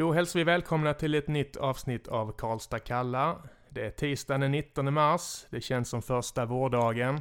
[0.00, 3.38] Då hälsar vi välkomna till ett nytt avsnitt av Karlstad kallar.
[3.68, 7.20] Det är tisdagen den 19 mars, det känns som första vårdagen.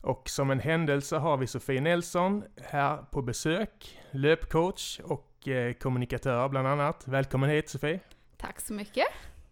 [0.00, 6.48] Och som en händelse har vi Sofie Nelson här på besök, löpcoach och eh, kommunikatör
[6.48, 7.08] bland annat.
[7.08, 8.00] Välkommen hit Sofie!
[8.36, 9.06] Tack så mycket!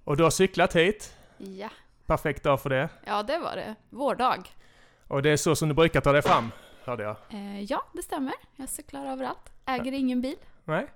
[0.05, 1.71] Och du har cyklat hit, Ja,
[2.07, 2.89] perfekt dag för det.
[3.07, 3.75] ja det var det.
[3.91, 4.55] Vårdag.
[5.07, 6.51] Och det är så som du brukar ta dig fram,
[6.85, 7.17] hörde jag.
[7.31, 8.35] Eh, ja, det stämmer.
[8.57, 9.53] Jag cyklar överallt.
[9.67, 10.37] Äger ingen bil.
[10.65, 10.87] Nej?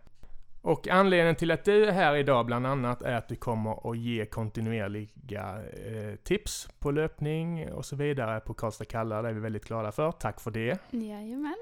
[0.65, 3.99] Och anledningen till att du är här idag bland annat är att du kommer att
[3.99, 9.23] ge kontinuerliga eh, tips på löpning och så vidare på Karlstad kallar.
[9.23, 10.13] Det är vi väldigt glada för.
[10.13, 10.79] Tack för det.
[10.91, 11.57] Jajamän.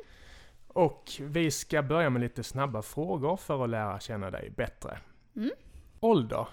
[0.68, 4.98] Och vi ska börja med lite snabba frågor för att lära känna dig bättre.
[5.36, 5.50] Mm.
[6.00, 6.46] Ålder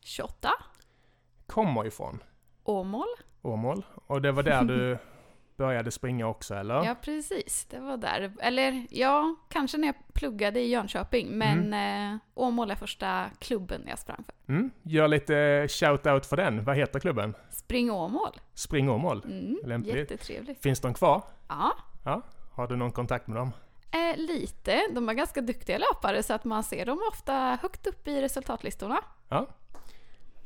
[0.00, 0.50] 28.
[1.46, 2.18] kommer ifrån
[2.64, 3.08] Åmål.
[3.42, 3.84] Åmål.
[4.06, 4.98] Och det var där du
[5.64, 6.74] började springa också, eller?
[6.84, 7.66] Ja, precis.
[7.70, 8.32] Det var där.
[8.40, 11.28] Eller ja, kanske när jag pluggade i Jönköping.
[11.30, 11.74] Men
[12.12, 14.52] eh, Åmål är första klubben jag sprang för.
[14.52, 14.70] Mm.
[14.82, 16.64] Gör lite shout-out för den.
[16.64, 17.34] Vad heter klubben?
[17.50, 18.40] Spring Åmål.
[18.54, 19.22] Spring Åmål.
[19.24, 19.96] Mm, Lämpligt.
[19.96, 20.62] jättetrevligt.
[20.62, 21.22] Finns de kvar?
[21.48, 21.72] Ja,
[22.04, 22.22] Ja.
[22.52, 23.52] Har du någon kontakt med dem?
[23.92, 24.80] eh, lite.
[24.92, 29.00] De är ganska duktiga löpare så att man ser dem ofta högt upp i resultatlistorna.
[29.28, 29.46] Ja.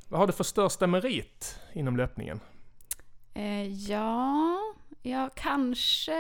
[0.09, 2.41] Vad har du för största merit inom löpningen?
[3.35, 4.59] Eh, ja,
[5.07, 6.19] jag kanske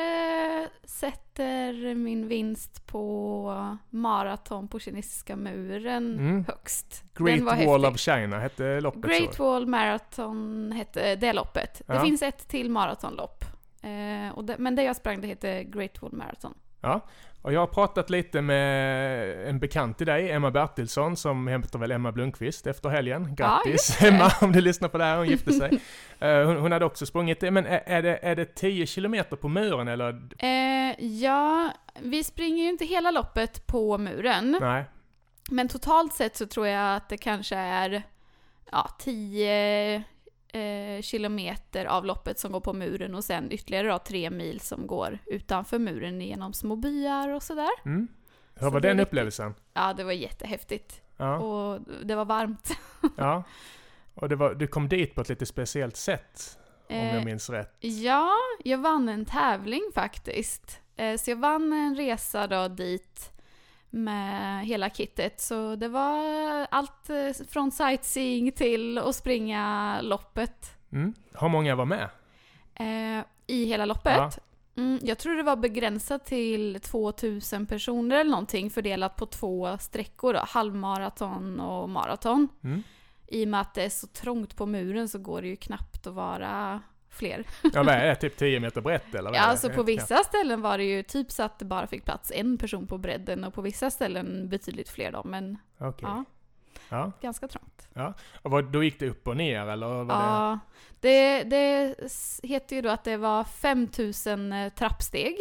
[0.85, 6.45] sätter min vinst på maraton på kinesiska muren Mm.
[6.49, 7.05] högst.
[7.15, 7.85] Great Wall häftig.
[7.87, 9.45] of China hette loppet Great så.
[9.45, 11.83] Wall Marathon hette det loppet.
[11.87, 12.01] Det Ja.
[12.05, 13.45] finns ett till maratonlopp.
[13.83, 16.55] Eh, det, men det jag sprang det heter Great Wall Marathon.
[16.85, 17.01] Ja.
[17.45, 21.91] Och jag har pratat lite med en bekant till dig, Emma Bertilsson, som heter väl
[21.91, 23.35] Emma Blomqvist efter helgen.
[23.35, 24.09] Grattis det.
[24.09, 25.81] Emma, om du lyssnar på det här, hon gifte sig.
[26.19, 29.49] Eh, hon, hon hade också sprungit men är, är, det, är det 10 kilometer på
[29.49, 30.23] muren eller?
[30.39, 34.59] Eh, ja, vi springer ju inte hela loppet på muren.
[34.61, 34.85] Nej.
[35.51, 38.03] Men totalt sett så tror jag att det kanske är
[38.71, 40.05] ja, 10
[40.55, 44.87] eh, kilometer av loppet som går på muren och sen ytterligare då, tre mil som
[44.87, 47.71] går utanför muren genom små byar och sådär.
[47.85, 48.09] Mm.
[48.55, 49.55] Hur Så var den upplevelsen?
[49.75, 51.01] Ja, det var jättehäftigt.
[51.17, 51.39] Ja.
[51.39, 52.71] Och det var varmt.
[53.17, 53.43] ja.
[54.15, 56.59] Och var, du kom dit på ett lite speciellt sätt,
[56.91, 57.77] om jag Eh, minns rätt.
[57.81, 58.31] Ja,
[58.65, 60.81] jag vann en tävling faktiskt.
[60.97, 63.33] Eh, Så jag vann en resa då dit
[63.95, 65.41] med hela kittet.
[65.41, 70.77] Så det var allt eh, från sightseeing till att springa loppet.
[70.93, 71.15] Mm.
[71.41, 72.09] Hur många var med?
[72.75, 74.17] Eh, I hela loppet.
[74.17, 74.31] Ja.
[74.77, 80.33] Mm, jag tror det var begränsat till 2000 personer eller någonting fördelat på två sträckor
[80.33, 82.49] då, halvmaraton och maraton.
[82.65, 82.83] Mm.
[83.27, 86.07] I och med att det är så trångt på muren så går det ju knappt
[86.07, 86.83] att vara
[87.15, 87.45] fler.
[87.63, 88.15] Ja, vad är det?
[88.15, 89.31] Typ 10 meter brett eller?
[89.31, 89.47] vad Ja, det?
[89.49, 89.83] alltså på Ja.
[89.83, 92.99] vissa ställen var det ju typ så att det bara fick plats en person på
[92.99, 96.09] bredden och på vissa ställen betydligt fler då, men Okej.
[96.09, 96.25] ja,
[96.89, 97.13] Ja.
[97.23, 97.89] ganska trångt.
[98.43, 99.87] Och vad, då gick det upp och ner eller?
[99.87, 100.13] Var det...
[100.13, 100.59] Ja,
[101.01, 105.37] det, det s- heter ju då att det var 5000 trappsteg,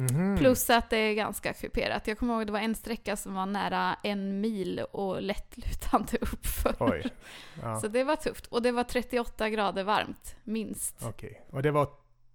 [0.00, 0.36] Mhm.
[0.38, 2.06] plus att det är ganska kuperat.
[2.06, 6.74] Jag kommer ihåg det var en sträcka som var nära en mil och lättlutande uppför.
[6.80, 7.04] Oj.
[7.62, 8.46] Ja, Så det var tufft.
[8.46, 11.02] Och det var 38 grader varmt, minst.
[11.06, 11.42] okej.
[11.50, 11.88] Och det var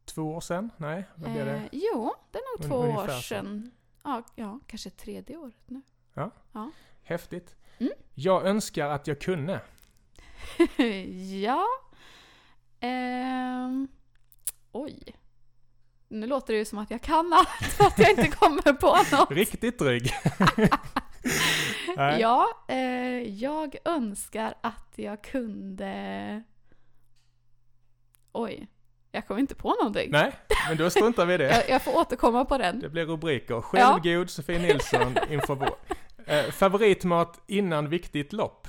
[0.06, 0.70] två år sedan?
[0.78, 1.70] Nej, vad blev Eh, det?
[1.72, 3.72] jo, det är nog två ungefär år sedan.
[4.04, 5.82] Ja, ja, kanske tredje året nu.
[7.04, 7.56] Häftigt.
[7.80, 7.92] Mm.
[8.14, 9.62] Jag önskar att jag kunde.
[11.44, 11.66] ja.
[12.80, 13.88] Ehm,
[14.72, 15.04] oj.
[16.08, 18.98] Nu låter det ju som att jag kan allt för att jag inte kommer på
[19.18, 19.32] något.
[19.32, 20.12] Riktigt dryg.
[22.20, 22.78] Ja, eh,
[23.20, 26.44] jag önskar att jag kunde...
[28.32, 28.68] Oj,
[29.12, 30.12] jag kommer inte på någonting.
[30.12, 30.32] Nej,
[30.68, 31.44] men då struntar vi i det.
[31.50, 32.80] Jag, jag får återkomma på den.
[32.80, 33.62] Det blir rubriker.
[33.62, 35.76] Självgod Sofie Nilsson inför vår.
[36.26, 38.68] Eh, favoritmat innan viktigt lopp?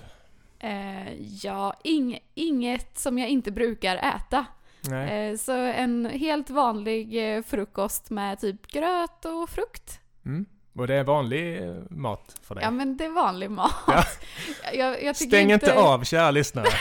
[0.58, 4.46] Eh, ja, ing, inget som jag inte brukar äta.
[4.90, 5.30] Nej.
[5.30, 10.00] Eh, så en helt vanlig eh, frukost med typ gröt och frukt.
[10.24, 10.46] Mm.
[10.74, 12.64] Och det är vanlig eh, mat för dig?
[12.64, 13.74] Ja men det är vanlig mat.
[13.86, 14.04] Ja.
[14.74, 16.66] Jag, jag Stäng inte inte av, kära lyssnare.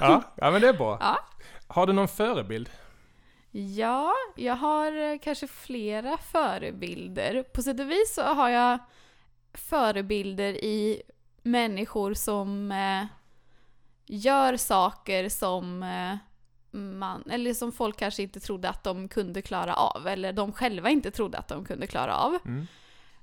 [0.00, 0.98] ja, ja, men det är bra.
[1.00, 1.18] Ja.
[1.66, 2.70] Har du någon förebild?
[3.50, 7.42] Ja, jag har kanske flera förebilder.
[7.42, 8.78] På sätt och vis så har jag
[9.54, 11.02] förebilder i
[11.42, 12.72] människor som
[14.06, 16.16] gör saker som eh,
[16.78, 20.90] man, eller som folk kanske inte trodde att de kunde klara av, eller de själva
[20.90, 22.38] inte trodde att de kunde klara av.
[22.44, 22.66] Mm.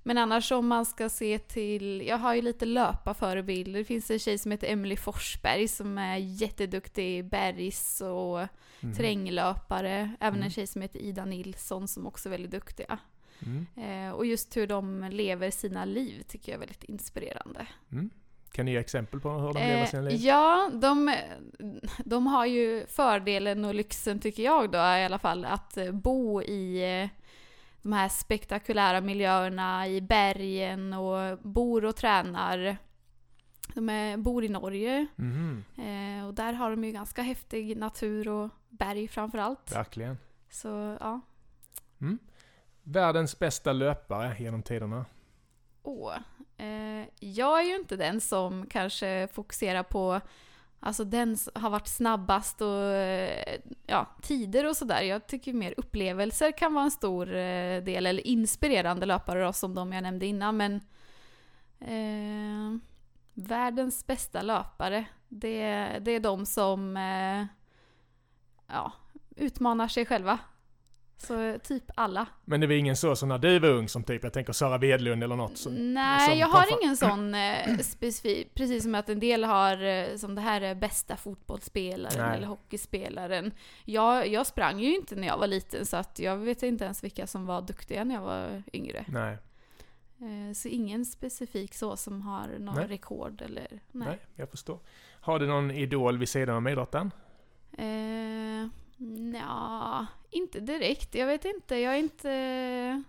[0.06, 3.80] Men annars om man ska se till, jag har ju lite löparförebilder.
[3.80, 8.39] Det finns en tjej som heter Emily Forsberg som är jätteduktig bergs och
[8.80, 8.94] Mhm.
[8.95, 10.12] terränglöpare.
[10.19, 10.44] Även Mm.
[10.44, 12.97] en tjej som heter Ida Nilsson som också är väldigt duktiga.
[13.39, 13.65] Mm.
[13.75, 17.68] Eh, och just hur de lever sina liv tycker jag är väldigt inspirerande.
[17.91, 18.09] Mm.
[18.53, 20.11] Kan ni ge exempel på hur de lever sina liv?
[20.13, 21.15] Eh, ja, de,
[22.05, 26.41] de har ju fördelen och lyxen tycker jag då i alla fall att eh, bo
[26.41, 27.09] i eh,
[27.81, 32.77] de här spektakulära miljöerna i bergen och bor och tränar.
[33.73, 38.27] De är, bor i Norge Mhm, eh, och där har de ju ganska häftig natur
[38.27, 39.75] och berg framförallt.
[39.75, 40.17] verkligen.
[40.49, 41.21] Så ja,
[42.83, 45.06] Världens bästa löpare genom tiderna.
[45.83, 46.13] Åh.
[46.63, 50.21] Eh, jag är ju inte den som kanske fokuserar på
[50.86, 55.01] Alltså den har varit snabbast och eh, ja, tider och sådär.
[55.01, 59.75] Jag tycker mer upplevelser kan vara en stor eh, del, eller inspirerande löpare då, som
[59.75, 60.57] de jag nämnde innan.
[60.57, 60.75] Men
[61.80, 62.80] eh,
[63.33, 67.45] världens bästa löpare, det, det är de som eh,
[68.68, 68.92] ja,
[69.36, 70.39] utmanar sig själva.
[71.23, 72.25] Så typ alla.
[72.45, 74.77] Men det var ingen så som när du var ung som typ, jag tänker Sara
[74.77, 75.57] Wedlund eller något.
[75.57, 78.53] Som, Nej, som jag har fram- ingen sån eh, specifik.
[78.53, 82.37] Precis som att en del har eh, som det här är bästa fotbollsspelaren Nej.
[82.37, 83.51] eller hockeyspelaren.
[83.85, 87.03] Jag, jag sprang ju inte när jag var liten så att jag vet inte ens
[87.03, 89.05] vilka som var duktiga när jag var yngre.
[89.07, 89.37] nej,
[90.19, 92.87] Eh, så ingen specifik så som har någon Nej.
[92.87, 94.07] rekord eller nej.
[94.07, 94.79] nej, jag förstår.
[95.21, 97.11] Har du någon idol vid sidan av idrotten?
[97.77, 98.67] Eh,
[98.97, 101.15] nja, inte direkt.
[101.15, 101.75] Jag vet inte.
[101.75, 103.03] Jag är inte...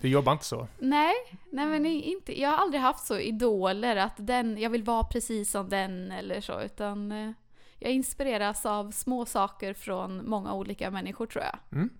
[0.00, 0.68] Du jobbar inte så?
[0.78, 1.14] Nej,
[1.50, 5.50] nej men inte, jag har aldrig haft så idoler att den, jag vill vara precis
[5.50, 7.30] som den eller så, utan eh,
[7.78, 11.58] jag inspireras av små saker från många olika människor tror jag.
[11.72, 11.90] Mm.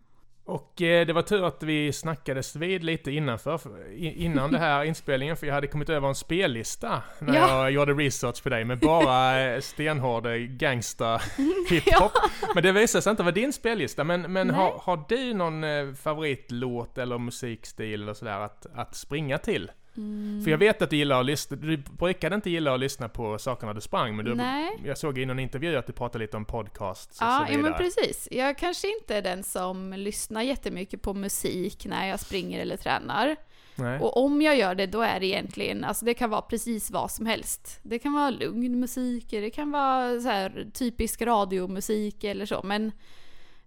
[0.44, 3.60] Och eh, det var tur att vi snackades vid lite innanför,
[3.96, 7.48] innan det här inspelningen, för jag hade kommit över en spellista när Ja.
[7.62, 11.20] jag gjorde research på dig med bara eh, stenhård eh, gangsta
[11.70, 12.12] hiphop.
[12.54, 14.56] Men det visade sig inte vara din spellista, men, men Nej.
[14.56, 19.70] har, har du någon eh, favoritlåt eller musikstil eller sådär att, att springa till?
[19.96, 20.44] Mm.
[20.44, 23.38] För jag vet att du gillar att lyssna, du brukade inte gilla att lyssna på
[23.38, 24.80] sakerna du sprang, men du, Nej.
[24.84, 27.56] jag såg i någon intervju att du pratade lite om podcasts och Ja, så ja,
[27.56, 27.62] vidare.
[27.70, 28.28] men precis.
[28.30, 33.36] Jag kanske inte är den som lyssnar jättemycket på musik när jag springer eller tränar.
[33.74, 34.00] Nej.
[34.00, 37.10] Och om jag gör det, då är det egentligen, alltså det kan vara precis vad
[37.10, 37.78] som helst.
[37.82, 42.92] Det kan vara lugn musik, det kan vara så här typisk radiomusik eller så, men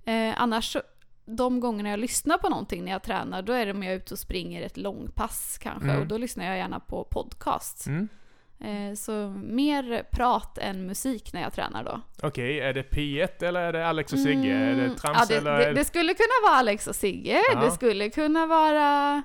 [0.05, 0.81] eh, annars så-
[1.25, 3.97] de gångerna jag lyssnar på någonting när jag tränar, då är det om jag är
[3.97, 6.01] ute och springer ett långpass kanske, Mm.
[6.01, 7.87] och då lyssnar jag gärna på podcast.
[7.87, 8.07] Mm.
[8.59, 9.11] Eh, så
[9.43, 12.01] mer prat än musik när jag tränar då.
[12.27, 14.53] Okej, är det P1 eller är det Alex och Sigge?
[14.53, 15.57] Är det Mm, trams ja, det, eller?
[15.59, 17.59] det, det skulle kunna vara Alex och Sigge, Ja.
[17.61, 19.23] det skulle kunna vara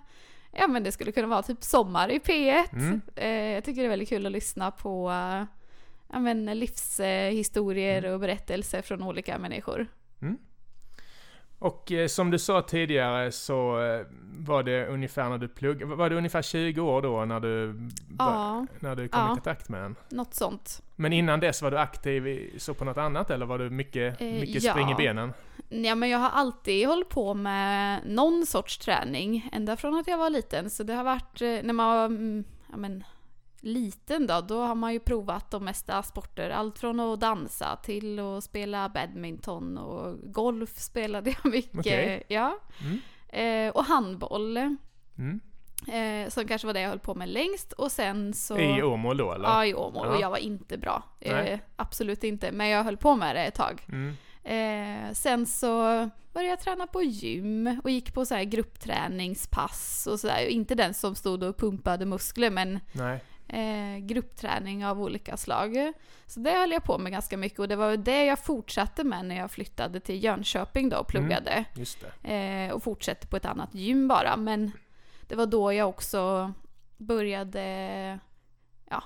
[0.52, 2.64] Ja men det skulle kunna vara typ Sommar i P1.
[2.72, 3.00] Mm.
[3.16, 5.10] Eh, jag tycker det är väldigt kul att lyssna på
[6.12, 8.12] ja, men livshistorier Mm.
[8.14, 9.86] och berättelser från olika människor.
[11.62, 14.06] Och eh, som du sa tidigare så eh,
[14.38, 18.66] var det ungefär när du pluggade, var det ungefär 20 år då när du, Ja,
[18.80, 19.26] när du kom Ja.
[19.32, 19.96] i kontakt med den?
[20.10, 20.82] något sånt.
[20.96, 24.20] Men innan dess var du aktiv i, så på något annat eller var du mycket,
[24.20, 24.72] Eh, mycket ja.
[24.72, 25.32] spring i benen?
[25.68, 30.18] Ja, men jag har alltid hållit på med någon sorts träning, ända från att jag
[30.18, 30.70] var liten.
[30.70, 33.04] Så det har varit, eh, när man var mm, ja, men,
[33.60, 36.50] liten då, då har man ju provat de mesta sporter.
[36.50, 41.78] Allt från att dansa till att spela badminton och golf spelade jag mycket.
[41.78, 42.22] Okej.
[42.28, 42.58] Ja.
[42.84, 43.00] Mm.
[43.68, 44.56] Eh, och handboll,
[45.18, 45.40] Mm.
[45.88, 47.72] eh, som kanske var det jag höll på med längst.
[47.72, 48.58] Och sen så...
[48.58, 49.48] I Åmål då eller?
[49.48, 50.06] Ja, i Åmål.
[50.08, 50.20] Och Ja.
[50.20, 51.02] jag var inte bra.
[51.20, 52.52] Eh, absolut inte.
[52.52, 53.86] Men jag höll på med det ett tag.
[53.88, 54.16] Mm.
[54.44, 55.70] Eh, sen så
[56.32, 60.46] började jag träna på gym och gick på så här gruppträningspass och sådär.
[60.46, 63.24] Inte den som stod och pumpade muskler men Nej.
[63.52, 65.92] Eh, gruppträning av olika slag.
[66.26, 69.24] Så det höll jag på med ganska mycket och det var det jag fortsatte med
[69.24, 71.64] när jag flyttade till Jönköping då och pluggade.
[71.74, 72.34] Just det.
[72.34, 74.36] Eh, och fortsatte på ett annat gym bara.
[74.36, 74.72] Men
[75.26, 76.52] det var då jag också
[76.96, 78.18] började
[78.90, 79.02] ja,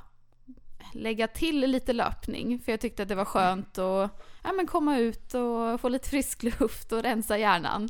[0.93, 2.59] lägga till lite löpning.
[2.59, 6.09] För jag tyckte att det var skönt att ja, men komma ut och få lite
[6.09, 7.89] frisk luft och rensa hjärnan.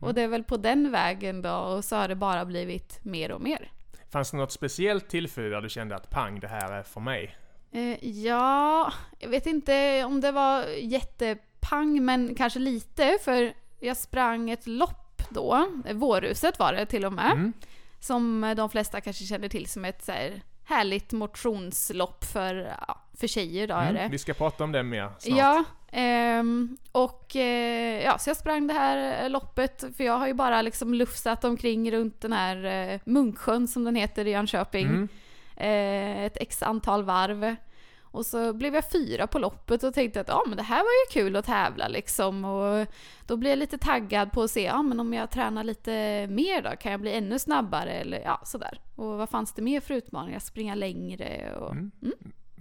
[0.00, 3.32] Och det är väl på den vägen då och så har det bara blivit mer
[3.32, 3.70] och mer.
[4.12, 7.36] Fanns det något speciellt tillfälle där du kände att pang, det här är för mig?
[7.72, 13.18] Eh, ja, jag vet inte om det var jättepang, men kanske lite.
[13.24, 17.32] För jag sprang ett lopp då, Vårhuset var det till och med.
[17.32, 17.52] Mm.
[18.00, 22.54] Som de flesta kanske känner till som ett så här härligt motionslopp för,
[22.88, 23.94] ja, för tjejer då är Mm.
[23.94, 24.08] det.
[24.10, 25.38] Vi ska prata om det mer snart.
[25.38, 30.26] Ja, ehm, och eh, ja, så jag sprang det här eh, loppet för jag har
[30.26, 34.86] ju bara liksom lufsat omkring runt den här eh, Munksjön som den heter i Jönköping.
[34.86, 35.08] Mm.
[35.56, 37.56] Eh, ett x antal varv.
[38.02, 40.84] Och så blev jag fyra på loppet och tänkte att ja men det här var
[40.84, 42.44] ju kul att tävla liksom.
[42.44, 42.86] Och
[43.26, 46.62] då blev jag lite taggad på att se, ja men om jag tränar lite mer
[46.62, 48.80] då, kan jag bli ännu snabbare eller ja sådär.
[48.96, 50.38] Och vad fanns det mer för utmaningar?
[50.38, 51.70] Springa längre och...
[51.72, 51.90] Mm.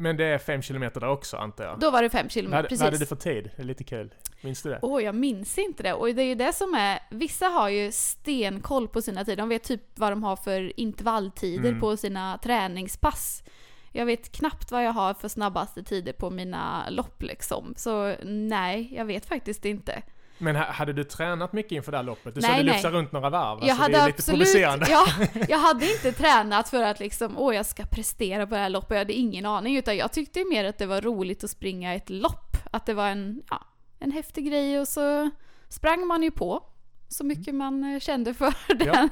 [0.02, 1.80] Men det är fem kilometer där också antar jag?
[1.80, 2.80] Då var det fem kilometer, precis.
[2.80, 3.52] vad hade du för tid?
[3.56, 4.14] Det är lite kul.
[4.42, 4.80] Minns du det?
[4.82, 5.94] Åh, jag minns inte det.
[5.94, 9.38] Och det är ju det som är, vissa har ju stenkoll på sina tider.
[9.38, 11.80] De vet typ vad de har för intervalltider Mm.
[11.80, 13.44] på sina träningspass.
[13.92, 17.74] Jag vet knappt vad jag har för snabbaste tider på mina lopp liksom.
[17.78, 20.02] Så nej, jag vet faktiskt inte.
[20.42, 22.36] Men ha- hade du tränat mycket inför det här loppet?
[22.36, 22.74] Du Nej, sa du nej.
[22.74, 23.60] lufsa runt några varv.
[23.62, 24.86] jag alltså, hade det är lite absolut, provocerande.
[24.90, 25.06] ja,
[25.50, 28.92] jag hade inte tränat för att liksom, åh jag ska prestera på det här loppet,
[28.92, 29.78] jag hade ingen aning.
[29.78, 32.58] Utan jag tyckte ju mer att det var roligt att springa ett lopp.
[32.72, 33.62] Att det var en, ja,
[34.00, 35.30] en häftig grej och så
[35.70, 36.64] sprang man ju på
[37.08, 39.10] så mycket man eh, kände för den, Ja.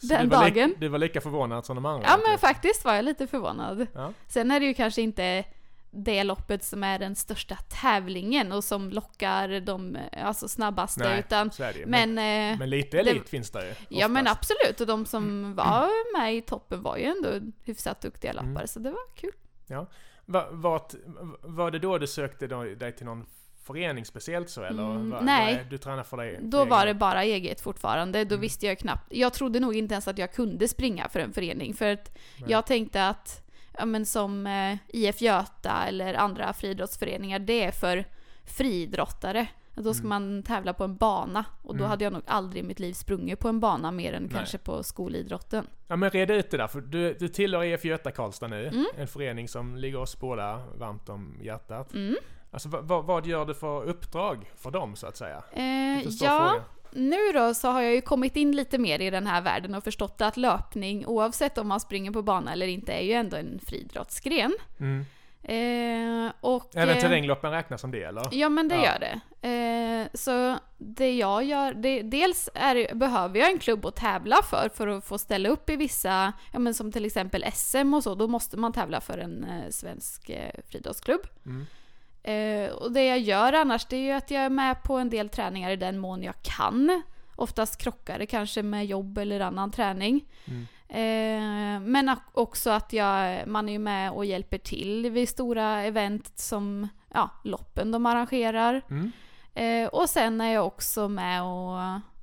[0.00, 0.68] Den du dagen.
[0.70, 2.02] Li- du var lika förvånad som de andra?
[2.06, 2.38] Ja men egentligen.
[2.54, 3.86] faktiskt var jag lite förvånad.
[3.94, 4.12] Ja.
[4.28, 5.44] Sen är det ju kanske inte
[5.94, 11.50] det loppet som är den största tävlingen och som lockar de alltså, snabbaste Nej, utan
[11.58, 11.86] det.
[11.86, 13.74] Men, men, eh, men lite det- elit finns det ju.
[13.88, 14.38] Ja men oftast.
[14.38, 18.48] absolut, och de som var med i toppen var ju ändå hyfsat duktiga Mm.
[18.52, 19.32] löpare så det var kul.
[20.26, 20.94] Va, vart,
[21.40, 23.26] var det då du sökte dig till någon
[23.64, 24.82] förening speciellt så eller?
[24.90, 25.54] Mm, Va- nej.
[25.54, 26.38] vad är- Du tränar för dig?
[26.42, 28.40] Då var det bara eget fortfarande, då Mm.
[28.40, 29.06] visste jag knappt.
[29.12, 32.50] Jag trodde nog inte ens att jag kunde springa för en förening för att Nej.
[32.50, 33.43] jag tänkte att,
[33.78, 38.04] ja men som eh, IF Göta eller andra friidrottsföreningar, det är för
[38.44, 39.46] friidrottare.
[39.76, 40.08] Då ska Mm.
[40.08, 41.90] man tävla på en bana och då Mm.
[41.90, 44.32] hade jag nog aldrig i mitt liv sprungit på en bana mer än Nej.
[44.34, 45.66] kanske på skolidrotten.
[45.88, 48.66] Ja men reda ut det där, för du, du tillhör EF Göta Karlstad nu.
[48.66, 48.86] Mm.
[48.96, 51.94] En förening som ligger oss båda varmt om hjärtat.
[51.94, 52.16] Mm.
[52.50, 55.42] Alltså vad, vad, gör du för uppdrag för dem så att säga?
[55.52, 56.64] Eh, ja, fråga.
[56.94, 59.84] Nu då så har jag ju kommit in lite mer i den här världen och
[59.84, 63.60] förstått att löpning, oavsett om man springer på bana eller inte, är ju ändå en
[63.66, 64.54] friidrottsgren.
[64.80, 65.04] Mm.
[65.46, 68.22] Eh, och, Även eh, terrängloppen räknas som det eller?
[68.32, 68.84] Ja men det Ja.
[68.84, 69.20] gör det.
[69.48, 74.68] Eh, så det jag gör, det, dels är, behöver jag en klubb att tävla för,
[74.74, 78.14] för att få ställa upp i vissa, ja men som till exempel SM och så,
[78.14, 81.20] då måste man tävla för en eh, svensk eh, friidrottsklubb.
[81.46, 81.66] Mm.
[82.24, 85.10] Eh, och det jag gör annars, det är ju att jag är med på en
[85.10, 87.02] del träningar i den mån jag kan.
[87.36, 90.24] Oftast krockar det kanske med jobb eller annan träning.
[90.44, 90.66] Mm.
[90.88, 96.88] Eh, men också att jag, man är med och hjälper till vid stora event som
[97.14, 98.82] ja, loppen de arrangerar.
[98.90, 99.12] Mm.
[99.54, 101.78] Eh, och sen är jag också med och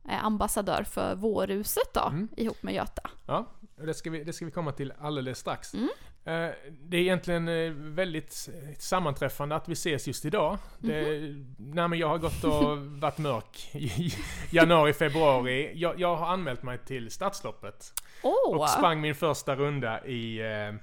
[0.10, 2.29] är ambassadör för Vårhuset då, Mm.
[2.38, 3.10] ihop med Göta.
[3.27, 3.48] Ja,
[3.86, 5.74] det ska, vi, det ska vi komma till alldeles strax.
[5.74, 5.89] Mm.
[6.24, 8.50] Eh, Det är egentligen eh, väldigt
[8.80, 10.58] sammanträffande att vi ses just idag.
[10.80, 11.20] Det,
[11.58, 14.13] nej, men jag har gått och varit mörk i
[14.51, 15.72] januari, februari.
[15.75, 18.58] Jag, jag har anmält mig till Stadsloppet Åh!
[18.58, 20.75] och sprang min första runda i, eh,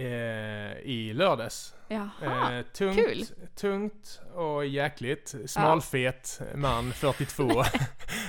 [0.00, 1.74] eh, i lördags.
[1.88, 2.58] Jaha.
[2.58, 3.24] Eh, tungt, kul.
[3.56, 5.34] tungt och jäkligt.
[5.46, 7.44] Smalfet man, 42.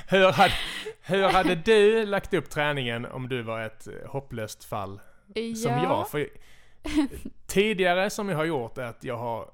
[0.08, 0.54] hur, hade,
[1.02, 5.00] hur hade du lagt upp träningen om du var ett hopplöst fall
[5.56, 5.84] som ja.
[5.84, 6.10] jag?
[6.10, 6.30] För
[7.48, 9.52] tidigare som jag har gjort är att jag har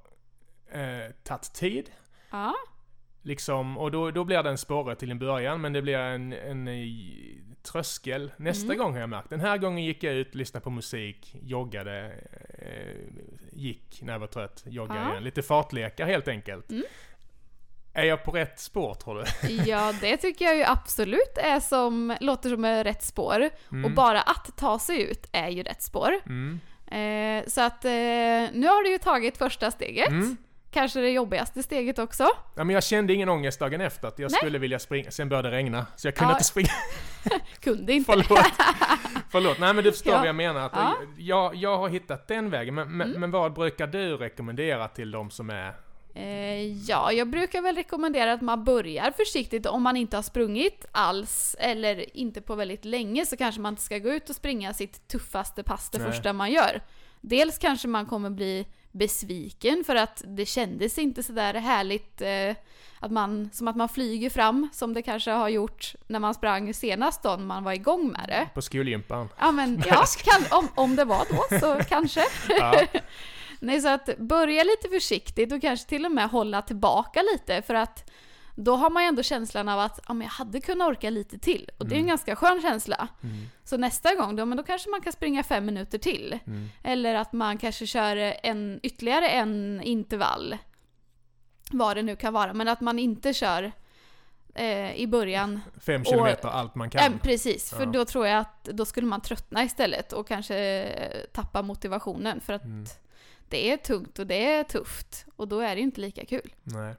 [0.71, 1.89] eh, tagit tid.
[2.31, 2.55] Ja.
[3.21, 6.33] Liksom, och då, då blir det en sporre till en början, men det blir en,
[6.33, 6.87] en, eh,
[7.63, 8.77] tröskel nästa Mm.
[8.77, 9.29] gång har jag märkt.
[9.29, 12.11] Den här gången gick jag ut, lyssnade på musik, joggade,
[12.59, 12.95] eh,
[13.51, 15.11] gick när jag var trött, joggade Ja.
[15.11, 15.23] igen.
[15.23, 16.69] Lite fartlekar helt enkelt.
[16.71, 16.83] Mm.
[17.97, 19.53] Är jag på rätt spår tror du?
[19.65, 23.49] ja, det tycker jag ju absolut är som, låter som rätt spår.
[23.71, 23.85] Mm.
[23.85, 26.13] Och bara att ta sig ut är ju rätt spår.
[26.25, 26.59] Mm.
[26.91, 27.91] Eh, så att eh,
[28.53, 30.07] nu har du ju tagit första steget.
[30.09, 30.37] Mm.
[30.71, 32.23] Kanske det jobbigaste steget också.
[32.55, 34.37] Ja, men jag kände ingen ångest dagen efter att jag Nej.
[34.37, 35.11] skulle vilja springa.
[35.11, 36.35] Sen började det regna, så jag kunde Ja.
[36.35, 36.69] inte springa.
[37.59, 38.11] Kunde inte.
[38.11, 38.39] Förlåt.
[39.31, 39.59] Förlåt.
[39.59, 40.19] Nej men du förstår Ja.
[40.19, 40.65] vad jag menar.
[40.65, 40.95] Att Ja.
[41.17, 42.75] jag, jag har hittat den vägen.
[42.75, 43.21] Men, men, Mm.
[43.21, 45.73] men vad brukar du rekommendera till de som är...
[46.17, 50.85] Eh, ja, jag brukar väl rekommendera att man börjar försiktigt om man inte har sprungit
[50.91, 54.73] alls eller inte på väldigt länge så kanske man inte ska gå ut och springa
[54.73, 56.11] sitt tuffaste pass det Nej.
[56.11, 56.81] första man gör.
[57.21, 62.55] Dels kanske man kommer bli besviken för att det kändes inte sådär härligt eh,
[62.99, 66.73] att man, som att man flyger fram som det kanske har gjort när man sprang
[66.73, 68.47] senast då när man var igång med det.
[68.53, 69.29] På skolgympan.
[69.39, 72.23] Ja men ja, kan, om, om det var då så kanske.
[72.49, 72.85] Ja.
[73.59, 77.73] Nej, så att börja lite försiktigt och kanske till och med hålla tillbaka lite för
[77.73, 78.11] att
[78.55, 81.39] då har man ju ändå känslan av att ja, men jag hade kunnat orka lite
[81.39, 81.69] till.
[81.77, 82.07] Och det är en Mm.
[82.09, 83.07] ganska skön känsla.
[83.23, 83.35] Mm.
[83.63, 86.39] Så nästa gång då, men då kanske man kan springa fem minuter till.
[86.47, 86.69] Mm.
[86.83, 90.57] Eller att man kanske kör en, ytterligare en intervall.
[91.71, 92.53] Vad det nu kan vara.
[92.53, 93.71] Men att man inte kör
[94.55, 97.03] eh, i början Fem kilometer allt man kan.
[97.03, 97.91] Ja, precis, för Ja.
[97.91, 102.41] då tror jag att då skulle man tröttna istället och kanske eh, tappa motivationen.
[102.41, 102.85] För att Mm.
[103.49, 105.25] Det är tungt och det är tufft.
[105.35, 106.53] Och då är det ju inte lika kul.
[106.63, 106.93] Nej.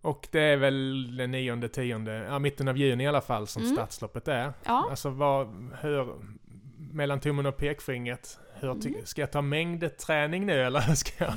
[0.00, 3.62] Och det är väl den 9 tionde, ja mitten av juni i alla fall som
[3.62, 3.74] Mm.
[3.74, 4.52] stadsloppet är.
[4.64, 4.86] Ja.
[4.90, 5.46] Alltså vad,
[5.80, 6.14] hur,
[6.92, 8.94] mellan tummen och pekfingret, hur Mm.
[9.04, 11.32] ska jag ta mängdträning nu eller ska jag,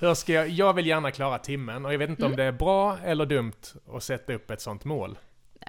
[0.00, 2.36] hur ska jag, jag vill gärna klara timmen och jag vet inte om Mm.
[2.36, 3.52] det är bra eller dumt
[3.92, 5.18] att sätta upp ett sånt mål.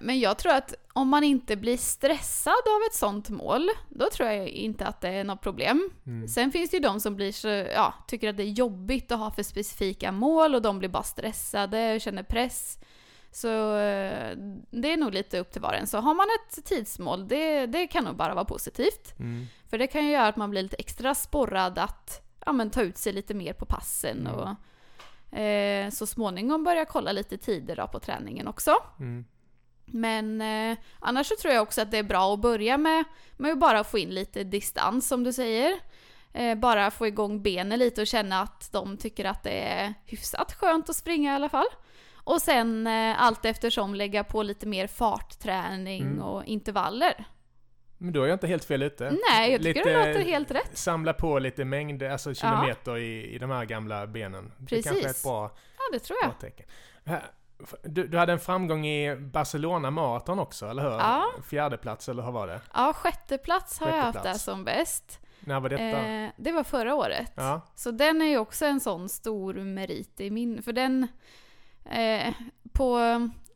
[0.04, 4.30] Men jag tror att om man inte blir stressad av ett sånt mål, då tror
[4.30, 5.90] jag inte att det är något problem.
[6.06, 6.28] Mm.
[6.28, 9.20] Sen finns det ju de som blir så, ja, tycker att det är jobbigt att
[9.20, 12.80] ha för specifika mål och de blir bara stressade och känner press.
[13.32, 14.38] Så eh,
[14.72, 15.88] det är nog lite upp till var och en.
[15.88, 19.20] Så har man ett tidsmål, det, det kan nog bara vara positivt.
[19.20, 19.46] Mm.
[19.70, 22.82] För det kan ju göra att man blir lite extra sporrad att ja, men, ta
[22.82, 24.34] ut sig lite mer på passen Mm.
[24.34, 28.76] och eh, så småningom börja kolla lite tider på träningen också.
[29.00, 29.26] Mm.
[29.86, 33.04] Men eh, annars så tror jag också att det är bra att börja med,
[33.38, 35.80] med att bara få in lite distans som du säger.
[36.34, 40.54] Eh, bara få igång benen lite och känna att de tycker att det är hyfsat
[40.54, 41.66] skönt att springa i alla fall.
[42.26, 46.22] Och sen eh, allt eftersom lägga på lite mer fartträning Mm.
[46.22, 47.26] och intervaller.
[47.98, 49.18] Men då är jag inte helt fel ute.
[49.30, 50.78] Nej, jag tycker Lite- det låter helt rätt.
[50.78, 54.52] Samla på lite mängd, alltså kilometer i, i de här gamla benen.
[54.60, 55.24] Det kanske är ett Precis.
[55.24, 56.40] bra, Ja, det tror bra jag.
[56.40, 56.66] tecken.
[57.84, 60.92] Du, du hade en framgång i Barcelona Marathon också, eller hur?
[60.92, 61.26] Ja.
[61.50, 62.62] Fjärde plats eller hur var det?
[62.74, 65.20] Ja, sjätte plats har jag haft Sjätte där som bäst.
[65.40, 65.84] När var detta?
[65.84, 67.32] Eh, det var förra året.
[67.36, 67.62] ja.
[67.76, 70.64] Så den är ju också en sån stor merit i min...
[70.64, 71.08] För den...
[71.86, 72.34] Eh,
[72.74, 72.98] på,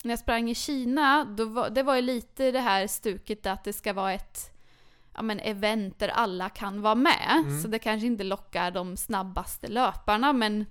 [0.04, 3.64] när jag sprang i Kina, då var, det var ju lite det här stuket att
[3.64, 4.58] det ska vara ett
[5.16, 7.44] ja, men event där alla kan vara med.
[7.46, 7.62] Mm.
[7.62, 10.66] Så det kanske inte lockar de snabbaste löparna, men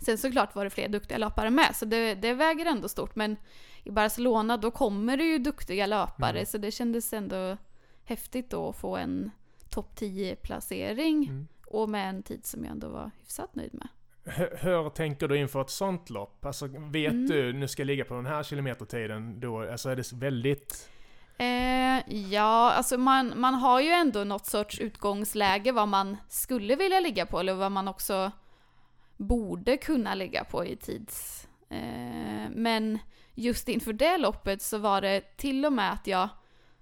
[0.00, 3.16] sen såklart var det fler duktiga löpare med, så det, det väger ändå stort.
[3.16, 3.36] Men
[3.84, 6.46] i Barcelona, då kommer det ju duktiga löpare, Mm.
[6.46, 7.56] så det kändes ändå
[8.04, 9.30] häftigt då att få en
[9.70, 11.24] topp 10-placering.
[11.28, 11.46] Mm.
[11.66, 13.88] Och med en tid som jag ändå var hyfsat nöjd med.
[14.24, 16.44] Hur, hur tänker du inför ett sånt lopp?
[16.44, 17.26] Alltså, vet Mm.
[17.26, 20.90] du, nu ska jag ligga på den här kilometertiden, då alltså är det väldigt...
[21.38, 27.00] Eh, ja, alltså man, man har ju ändå något sorts utgångsläge vad man skulle vilja
[27.00, 28.32] ligga på, eller vad man också
[29.16, 31.48] borde kunna ligga på i tids...
[31.68, 32.98] Eh, men
[33.34, 36.28] just inför det loppet så var det till och med att jag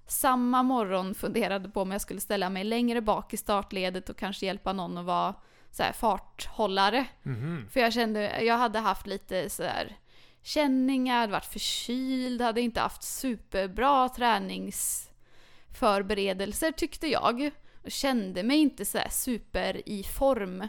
[0.06, 4.46] samma morgon funderade på om jag skulle ställa mig längre bak i startledet och kanske
[4.46, 5.34] hjälpa någon att vara
[5.70, 7.06] så här farthållare.
[7.22, 7.68] Mhm.
[7.72, 9.96] För jag kände, jag hade haft lite så här
[10.42, 17.50] känningar, hade varit förkyld, hade inte haft superbra träningsförberedelser tyckte jag.
[17.84, 20.68] Och kände mig inte så super i form.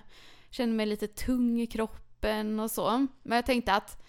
[0.54, 3.08] Kände mig lite tung i kroppen och så.
[3.24, 4.04] Men jag tänkte att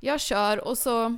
[0.00, 1.16] jag kör och så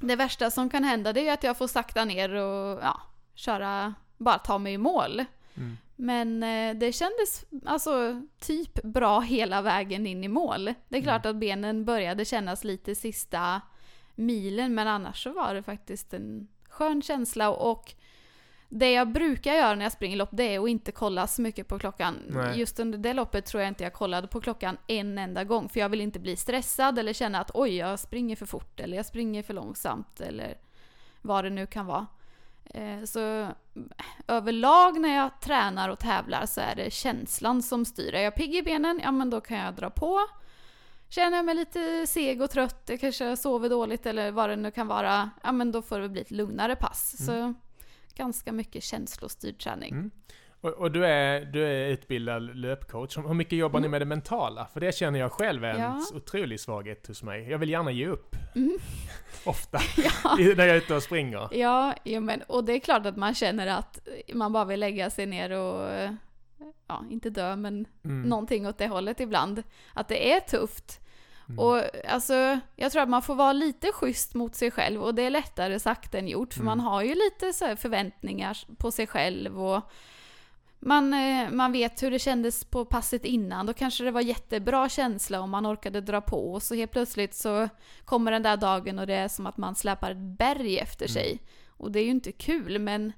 [0.00, 3.00] det värsta som kan hända det är att jag får sakta ner och ja,
[3.34, 5.24] köra, bara ta mig i mål.
[5.54, 5.76] Mm.
[5.96, 10.74] Men eh, det kändes alltså typ bra hela vägen in i mål.
[10.88, 13.60] Det är klart att benen började kännas lite sista
[14.14, 17.94] milen men annars så var det faktiskt en skön känsla och
[18.68, 21.68] det jag brukar göra när jag springer lopp det är att inte kolla så mycket
[21.68, 22.22] på klockan.
[22.28, 22.58] Nej.
[22.58, 25.80] Just under det loppet tror jag inte jag kollade på klockan en enda gång för
[25.80, 29.06] jag vill inte bli stressad eller känna att oj jag springer för fort eller jag
[29.06, 30.54] springer för långsamt eller
[31.22, 32.06] vad det nu kan vara.
[32.64, 33.48] Eh, Så
[34.28, 38.14] överlag när jag tränar och tävlar så är det känslan som styr.
[38.14, 40.18] Är jag pigg i benen, ja men då kan jag dra på.
[41.08, 44.70] Känner jag mig lite seg och trött, jag kanske sover dåligt eller vad det nu
[44.70, 47.26] kan vara, ja men då får det bli ett lugnare pass.
[47.26, 47.54] Så
[48.16, 49.92] ganska mycket känslostyrd träning.
[49.92, 50.10] Mm.
[50.60, 53.16] Och, och du, är, du är utbildad löpcoach.
[53.16, 54.66] Hur mycket jobbar ni med det mentala?
[54.72, 55.90] För det känner jag själv är en Mm.
[56.10, 56.16] Ja.
[56.16, 57.50] otrolig svaghet hos mig.
[57.50, 58.36] Jag vill gärna ge upp.
[58.54, 58.78] Mm.
[59.44, 59.78] Ofta.
[60.24, 60.36] Ja.
[60.38, 61.48] När jag är ute och springer.
[61.52, 65.10] Ja, jo, men, och det är klart att man känner att man bara vill lägga
[65.10, 65.90] sig ner och,
[66.86, 68.22] ja, inte dö, men Mm.
[68.28, 69.62] någonting åt det hållet ibland.
[69.94, 71.00] Att det är tufft.
[71.48, 71.58] Mm.
[71.58, 75.22] Och alltså, jag tror att man får vara lite schysst mot sig själv och det
[75.22, 76.66] är lättare sagt än gjort för Mm.
[76.78, 79.82] man har ju lite så förväntningar på sig själv och
[80.78, 83.66] man, eh, man vet hur det kändes på passet innan.
[83.66, 87.34] Då kanske det var jättebra känsla om man orkade dra på och så helt plötsligt
[87.34, 87.68] så
[88.04, 91.12] kommer den där dagen och det är som att man släpar ett berg efter Mm.
[91.14, 91.42] sig.
[91.68, 93.12] Och det är ju inte kul men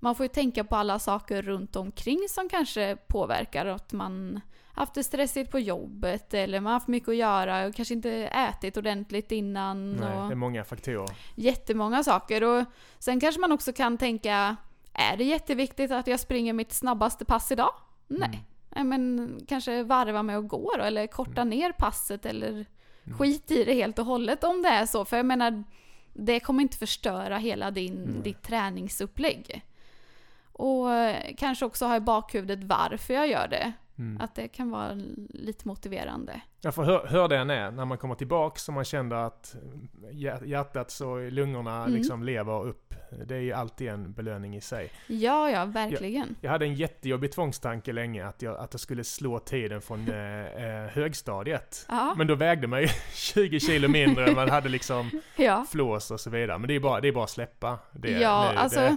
[0.00, 4.40] man får ju tänka på alla saker runt omkring som kanske påverkar att man
[4.74, 8.10] haft det stressigt på jobbet eller man har haft mycket att göra och kanske inte
[8.12, 9.92] ätit ordentligt innan.
[9.92, 11.08] Nej, och det är många faktorer.
[11.34, 12.44] Jättemånga saker.
[12.44, 12.64] Och
[12.98, 14.56] sen kanske man också kan tänka,
[14.92, 17.74] är det jätteviktigt att jag springer mitt snabbaste pass idag?
[18.06, 18.28] Nej.
[18.28, 18.40] Mm.
[18.76, 22.66] Nej men kanske varva med att gå då, eller korta ner passet eller
[23.06, 23.18] Mm.
[23.18, 25.04] skit i det helt och hållet om det är så.
[25.04, 25.64] För jag menar,
[26.12, 29.64] det kommer inte förstöra hela din, ditt träningsupplägg.
[30.52, 30.86] Och
[31.36, 33.72] kanske också ha i bakhuvudet varför jag gör det.
[33.98, 34.20] Mm.
[34.20, 34.92] Att det kan vara
[35.28, 36.40] lite motiverande.
[36.60, 39.56] Ja, för hur, hur den är, när man kommer tillbaks och man känner att
[40.44, 41.94] hjärtat och lungorna mm.
[41.94, 42.94] liksom lever upp.
[43.26, 44.90] Det är ju alltid en belöning i sig.
[45.06, 46.26] Ja, ja, verkligen.
[46.28, 50.08] Jag, jag hade en jättejobbig tvångstanke länge att jag, att jag skulle slå tiden från
[50.08, 51.86] eh, eh högstadiet.
[51.88, 52.14] Ja.
[52.18, 55.66] Men då vägde man ju 20 kilo mindre, man hade liksom ja.
[55.70, 56.58] flås och så vidare.
[56.58, 58.10] Men det är bara, det är bara att släppa det.
[58.10, 58.80] Ja, nu, alltså.
[58.80, 58.96] Det,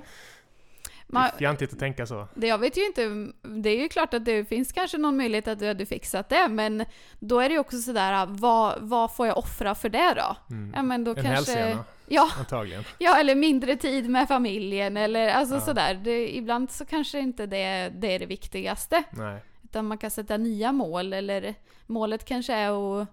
[1.08, 2.28] man, fjantigt att tänka så.
[2.34, 5.48] Det, jag vet ju inte, det är ju klart att det finns kanske någon möjlighet
[5.48, 6.86] att du hade fixat det, men
[7.20, 10.56] då är det ju också sådär, vad, vad får jag offra för det då?
[10.56, 10.74] Mm.
[10.76, 11.78] Ja, men då en kanske...
[12.08, 12.84] Ja, antagligen.
[12.98, 15.62] Ja, eller mindre tid med familjen, eller alltså ja.
[15.62, 15.94] sådär.
[16.04, 19.04] Det, ibland så kanske inte det, det är det viktigaste.
[19.12, 19.44] Nej.
[19.64, 23.08] Utan man kan sätta nya mål, eller målet kanske är att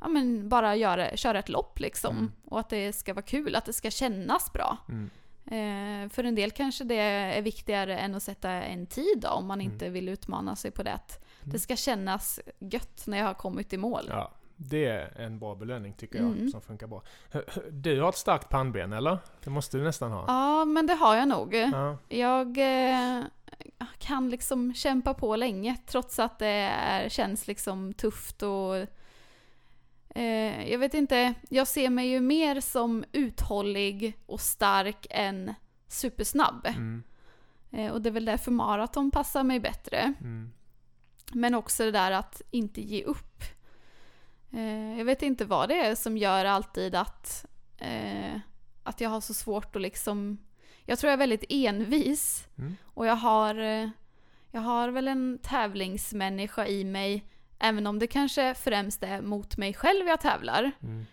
[0.00, 2.16] ja, men bara göra, köra ett lopp liksom.
[2.16, 2.32] Mm.
[2.44, 4.76] Och att det ska vara kul, att det ska kännas bra.
[4.88, 5.10] Mm.
[5.50, 9.46] Eh, för en del kanske det är viktigare än att sätta en tid då, om
[9.46, 9.72] man mm.
[9.72, 10.90] inte vill utmana sig på det.
[10.90, 11.52] Mm.
[11.52, 14.06] det ska kännas gött när jag har kommit i mål.
[14.08, 16.48] Ja, det är en bra belöning tycker jag, mm.
[16.48, 17.02] som funkar bra.
[17.70, 19.18] Du har ett starkt pannben, eller?
[19.44, 20.24] Det måste du nästan ha.
[20.28, 21.54] Ja, men det har jag nog.
[21.54, 21.96] Ja.
[22.08, 23.22] Jag eh,
[23.98, 28.86] kan liksom kämpa på länge, trots att det är, känns liksom tufft och
[30.14, 35.54] Eh, jag vet inte, jag ser mig ju mer som uthållig och stark än
[35.88, 36.66] supersnabb.
[36.66, 37.02] Mm.
[37.70, 40.14] Eh, och det är väl därför maraton passar mig bättre.
[40.20, 40.52] Mm.
[41.32, 43.42] Men också det där att inte ge upp.
[44.52, 47.46] Eh, jag vet inte vad det är som gör alltid att,
[47.78, 48.40] eh,
[48.82, 50.38] att jag har så svårt att liksom...
[50.84, 52.48] Jag tror jag är väldigt envis.
[52.58, 52.76] Mm.
[52.84, 53.88] Och jag har, eh,
[54.50, 57.24] jag har väl en tävlingsmänniska i mig
[57.58, 60.70] Även om det kanske främst är mot mig själv jag tävlar.
[60.82, 61.06] Mm.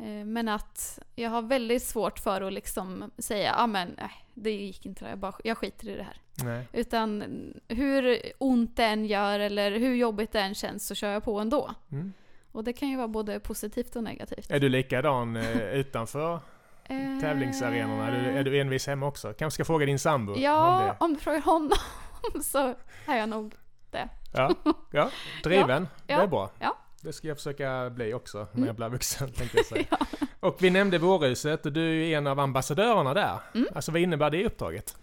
[0.00, 4.26] Eh, men att jag har väldigt svårt för att liksom säga, ja ah, men nej,
[4.34, 6.20] det gick inte, jag, bara, jag skiter i det här.
[6.44, 6.68] Nej.
[6.72, 7.24] Utan
[7.68, 11.38] hur ont det än gör eller hur jobbigt det än känns så kör jag på
[11.38, 11.70] ändå.
[11.92, 12.12] Mm.
[12.52, 14.50] Och det kan ju vara både positivt och negativt.
[14.50, 16.40] Är du likadan eh, utanför
[16.84, 17.20] eh.
[17.20, 18.08] tävlingsarenorna?
[18.08, 19.32] Är du, är du envis hemma också?
[19.32, 20.38] Kanske ska fråga din sambo?
[20.38, 21.78] Ja, om, om du frågar honom
[22.42, 22.74] så
[23.06, 23.54] är jag nog
[23.94, 24.08] det.
[24.32, 24.54] Ja,
[24.90, 25.10] ja.
[25.42, 25.88] driven.
[26.06, 26.50] Ja, det är bra.
[26.58, 26.76] Ja.
[27.02, 29.84] Det ska jag försöka bli också när jag blir vuxen, tänkte jag säga.
[29.90, 30.26] ja.
[30.40, 33.38] Och vi nämnde Vårhuset och du är en av ambassadörerna där.
[33.54, 33.68] Mm.
[33.74, 34.96] Alltså vad innebär det uppdraget?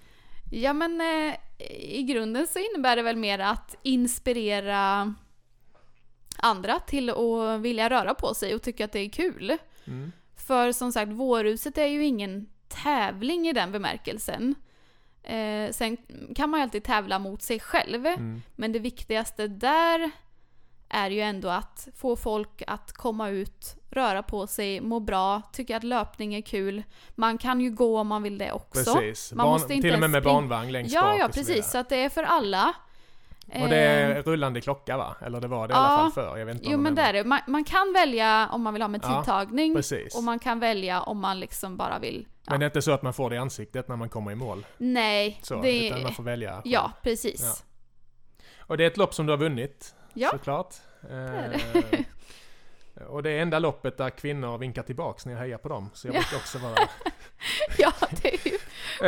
[0.51, 1.35] Ja men eh,
[1.79, 5.13] i grunden så innebär det väl mer att inspirera
[6.37, 9.57] andra till att vilja röra på sig och tycka att det är kul.
[9.85, 10.11] Mm.
[10.35, 14.55] För som sagt, Vårhuset är ju ingen tävling i den bemärkelsen.
[15.23, 15.97] Eh, sen
[16.35, 18.05] kan man ju alltid tävla mot sig själv.
[18.05, 18.41] Mm.
[18.55, 20.11] Men det viktigaste där
[20.89, 25.77] är ju ändå att få folk att komma ut, röra på sig, må bra, tycka
[25.77, 26.83] att löpning är kul.
[27.09, 28.93] Man kan ju gå om man vill det också.
[28.93, 29.33] Precis.
[29.33, 31.71] Man Barn, måste inte till och med med barnvagn längst ja, bak Ja, precis.
[31.71, 32.73] Så att det är för alla.
[33.45, 35.15] Och det är eh, rullande klocka va?
[35.21, 36.37] Eller det var det ja, i alla fall förr.
[36.37, 37.23] Jag vet inte jo men det är det.
[37.23, 39.75] Man, man, kan välja om man vill ha med tidtagning.
[39.91, 39.97] Ja.
[40.17, 43.01] Och man kan välja om man liksom bara vill men det är inte så att
[43.01, 44.65] man får det i ansiktet när man kommer i mål?
[44.77, 45.39] Nej.
[45.41, 45.87] Så, det...
[45.87, 46.51] Utan man får välja?
[46.53, 46.61] Själv.
[46.65, 47.41] Ja, precis.
[47.41, 47.53] Ja.
[48.59, 49.95] Och det är ett lopp som du har vunnit?
[50.13, 50.29] Ja.
[50.31, 50.75] Såklart.
[51.01, 52.05] Det är det.
[53.01, 55.89] Eh, och det är enda loppet där kvinnor vinkar tillbaks när jag hejar på dem.
[55.93, 56.75] Så jag brukar också vara...
[57.77, 58.55] ja, det är ju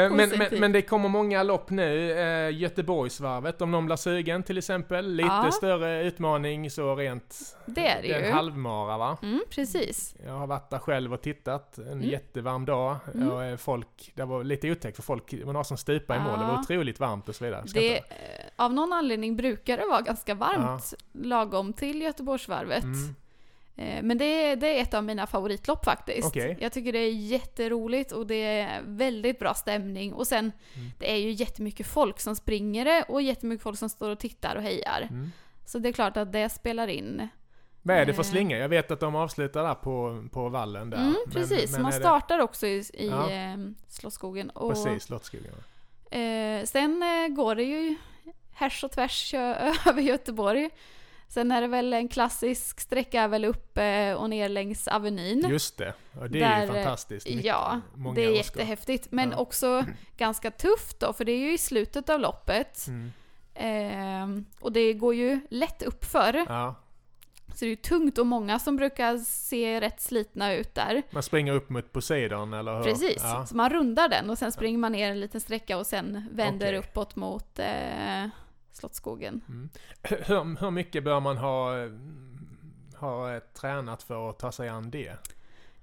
[0.04, 2.12] eh, men, men, men, det kommer många lopp nu.
[2.12, 5.14] Eh, Göteborgsvarvet, om någon blir sugen till exempel.
[5.14, 5.52] Lite ja.
[5.52, 7.58] större utmaning så rent...
[7.66, 8.14] Det är det ju.
[8.14, 9.18] En halvmara va?
[9.22, 10.16] Mm, precis.
[10.26, 11.78] Jag har varit där själv och tittat.
[11.78, 12.10] En mm.
[12.10, 12.98] jättevarm dag.
[13.14, 13.32] Mm.
[13.32, 16.26] Och folk, det var lite otäckt för folk, var några som stupade ja.
[16.26, 16.40] i mål.
[16.40, 17.64] Det var otroligt varmt och så vidare.
[17.74, 18.02] Det,
[18.56, 21.20] av någon anledning brukar det vara ganska varmt ja.
[21.24, 22.84] lagom till Göteborgsvarvet.
[22.84, 23.16] Mm.
[23.76, 26.28] Eh, men det, det, är ett av mina favoritlopp faktiskt.
[26.28, 26.56] Okay.
[26.60, 30.14] Jag tycker det är jätteroligt och det är väldigt bra stämning.
[30.14, 30.92] Och sen, mm.
[31.00, 34.56] det är ju jättemycket folk som springer det och jättemycket folk som står och tittar
[34.56, 35.08] och hejar.
[35.10, 35.32] Mm.
[35.66, 37.28] Så det är klart att det spelar in.
[37.82, 38.30] Vad är det för eh.
[38.30, 38.58] slinga?
[38.58, 40.98] Jag vet att de avslutar där på, på vallen där.
[40.98, 42.44] Mm, precis, men, men man startar det...
[42.44, 43.32] också i, i ja.
[43.32, 43.58] eh,
[43.88, 44.50] Slottsskogen.
[44.50, 45.54] Och, precis, Slottsskogen.
[46.12, 47.04] Eh, sen
[47.36, 47.96] går det ju
[48.52, 49.34] härs och tvärs
[49.86, 50.70] över Göteborg.
[51.28, 55.50] Sen är det väl en klassisk sträcka är väl uppe och ner längs Avenyn.
[55.50, 57.28] Just det, och det är ju fantastiskt.
[57.28, 57.82] Mycket, ja,
[58.16, 59.08] det är jättehäftigt.
[59.12, 59.38] Men ja.
[59.38, 59.86] också
[60.18, 62.88] ganska tufft då, för det är ju i slutet av loppet.
[62.88, 63.12] Mm.
[63.56, 66.46] Eh, och det går ju lätt uppför.
[66.48, 66.76] Ja.
[67.56, 71.04] Så det är ju tungt och många som brukar se rätt slitna ut där.
[71.10, 72.84] Man springer upp mot Poseidon eller hur?
[72.84, 73.46] Precis, ja.
[73.46, 76.68] så man rundar den och sen springer man ner en liten sträcka och sen vänder
[76.68, 76.80] okay.
[76.80, 78.26] uppåt mot eh,
[78.84, 79.42] Slottsskogen.
[79.48, 79.70] Mm.
[80.02, 81.74] Hur, hur mycket bör man ha,
[83.00, 85.14] ha tränat för att ta sig an det?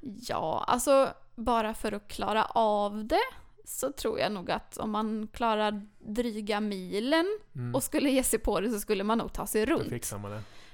[0.01, 3.21] Ja, alltså bara för att klara av det
[3.65, 7.75] så tror jag nog att om man klarar dryga milen Mm.
[7.75, 9.89] och skulle ge sig på det så skulle man nog ta sig runt.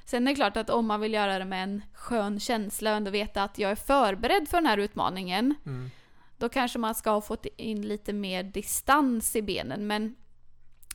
[0.05, 2.97] Sen är det klart att om man vill göra det med en skön känsla och
[2.97, 5.91] ändå veta att jag är förberedd för den här utmaningen, Mm.
[6.39, 9.87] då kanske man ska ha fått in lite mer distans i benen.
[9.87, 10.17] Men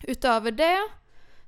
[0.03, 0.77] utöver det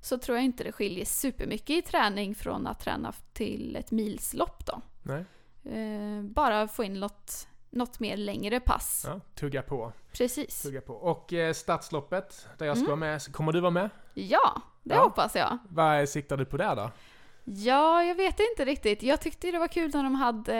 [0.03, 4.65] så tror jag inte det skiljer supermycket i träning från att träna till ett milslopp
[4.65, 4.81] då.
[5.03, 5.25] Nej,
[5.65, 9.05] Eh, bara få in något, något mer längre pass.
[9.07, 9.93] ja, tugga på.
[10.11, 10.61] Precis.
[10.61, 10.93] Tugga på.
[10.93, 12.99] Och eh, Stadsloppet, där jag ska Mm.
[12.99, 13.89] vara med, kommer du vara med?
[14.13, 15.03] Ja, det Ja.
[15.03, 15.57] hoppas jag.
[15.69, 16.91] Vad siktar du på där då?
[17.45, 19.03] Ja, jag vet inte riktigt.
[19.03, 20.55] Jag tyckte det var kul när de hade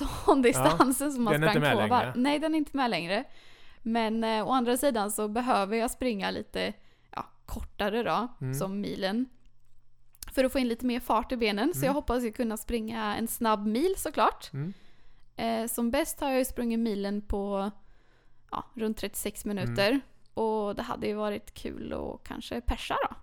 [0.00, 2.12] halvmaratondistansen som man sprang två varv.
[2.16, 3.24] Nej, den är inte med längre.
[3.82, 6.72] Men eh, å andra sidan så behöver jag springa lite ja,
[7.50, 8.54] kortare då, Mm.
[8.54, 9.26] som milen.
[10.32, 11.72] För att få in lite mer fart i benen.
[11.74, 11.86] Så Mm.
[11.86, 14.50] jag hoppas jag kunna springa en snabb mil såklart.
[14.52, 14.72] Mm.
[15.36, 17.70] Eh, som bäst har jag ju sprungit milen på
[18.50, 19.88] ja, runt 36 minuter.
[19.88, 20.00] Mm.
[20.34, 23.16] Och det hade ju varit kul att kanske persa då.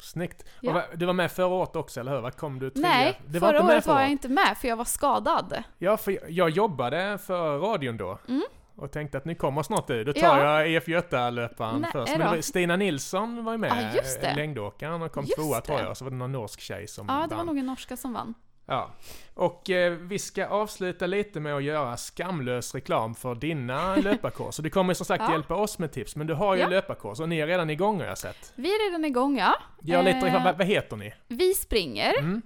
[0.00, 0.44] Snyggt.
[0.60, 0.82] Ja.
[0.94, 2.20] Du var med förra året också, eller hur?
[2.20, 2.82] Vad kom du trea?
[2.88, 5.62] Nej, det förra inte med året var jag inte med för jag var skadad.
[5.78, 8.18] Ja, för jag, jag jobbade för radion då.
[8.28, 8.42] Mm.
[8.78, 10.04] Och tänkte att nu kommer snart du.
[10.04, 10.60] Då tar Ja.
[10.62, 12.18] jag EF Göta-löparen Nej, först.
[12.18, 15.96] Men var, Stina Nilsson var ju med, Ja, längdåkaren, och kom Just tvåa tror jag.
[15.96, 17.46] Så var det någon norsk tjej som Ja, det var vann.
[17.46, 18.34] nog en norska som vann.
[18.66, 18.90] Ja.
[19.34, 24.62] Och eh, vi ska avsluta lite med att göra skamlös reklam för dina löparkurser.
[24.62, 25.32] Du kommer som sagt Ja.
[25.32, 26.68] hjälpa oss med tips, men du har ju Ja.
[26.68, 28.52] löparkurs och ni är redan igång har jag sett.
[28.54, 29.54] Vi är redan igång ja.
[29.82, 31.14] Gör lite Eh, vad, vad heter ni?
[31.28, 32.18] Vi springer.
[32.18, 32.42] Mm.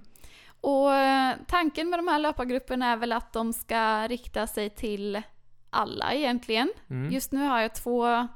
[0.61, 5.21] Och eh, tanken med de här löpargrupperna är väl att de ska rikta sig till
[5.73, 6.73] alla egentligen.
[6.89, 7.11] Mm.
[7.11, 8.27] Just nu har jag två,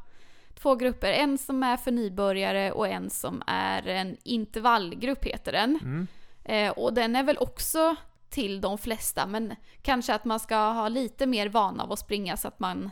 [0.59, 1.11] två grupper.
[1.11, 5.79] En som är för nybörjare och en som är en intervallgrupp heter den.
[5.81, 6.07] Mm.
[6.43, 7.95] Eh, och den är väl också
[8.29, 12.37] till de flesta, men kanske att man ska ha lite mer vana av att springa
[12.37, 12.91] så att man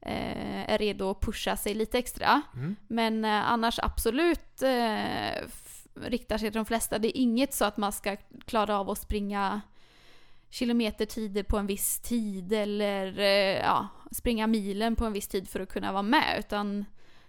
[0.00, 2.42] eh, är redo att pusha sig lite extra.
[2.54, 2.76] Mm.
[2.88, 5.44] Men eh, annars absolut eh,
[5.94, 6.98] riktar sig till de flesta.
[6.98, 9.60] Det är inget så att man ska klara av att springa
[10.50, 15.60] kilometertider på en viss tid eller eh, ja, springa milen på en viss tid för
[15.60, 16.36] att kunna vara med.
[16.38, 16.84] Utan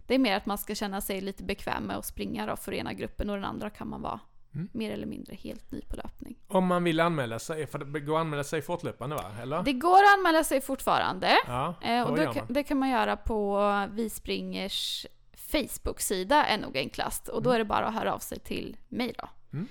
[0.07, 2.73] det är mer att man ska känna sig lite bekväm med att springa då för
[2.73, 4.19] ena gruppen och den andra kan man vara
[4.55, 4.69] Mm.
[4.73, 6.35] mer eller mindre helt ny på löpning.
[6.47, 9.23] Om man vill anmäla sig, för det går att anmäla sig fortlöpande va?
[9.41, 9.63] Eller?
[9.63, 11.31] Det går att anmäla sig fortfarande.
[11.47, 17.27] ja, Eh, och då, det kan man göra på Vi Springers Facebook-sida är nog enklast.
[17.27, 17.55] Och då Mm.
[17.55, 19.29] är det bara att höra av sig till mig då.
[19.53, 19.67] Mm.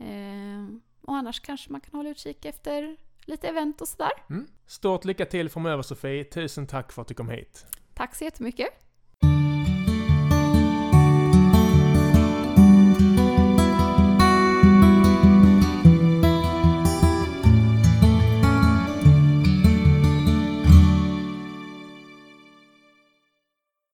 [0.00, 4.12] Eh, och annars kanske man kan hålla utkik efter lite event och sådär.
[4.30, 4.46] Mm.
[4.66, 7.66] Stort lycka till framöver Sofie, tusen tack för att du kom hit.
[7.94, 8.68] Tack så jättemycket.